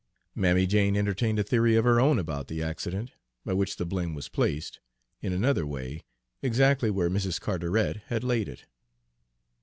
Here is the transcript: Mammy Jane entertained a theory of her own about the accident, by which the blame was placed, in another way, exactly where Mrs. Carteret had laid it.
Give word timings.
Mammy 0.33 0.65
Jane 0.65 0.97
entertained 0.97 1.37
a 1.37 1.43
theory 1.43 1.75
of 1.75 1.85
her 1.85 1.99
own 2.01 2.17
about 2.17 2.47
the 2.47 2.63
accident, 2.63 3.11
by 3.45 3.53
which 3.53 3.75
the 3.75 3.85
blame 3.85 4.15
was 4.15 4.29
placed, 4.29 4.79
in 5.21 5.31
another 5.31 5.63
way, 5.63 6.05
exactly 6.41 6.89
where 6.89 7.07
Mrs. 7.07 7.39
Carteret 7.39 7.97
had 8.07 8.23
laid 8.23 8.49
it. 8.49 8.65